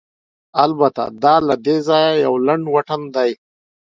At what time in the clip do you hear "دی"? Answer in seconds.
3.15-3.31